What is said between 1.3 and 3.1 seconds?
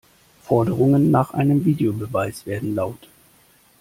einem Videobeweis werden laut.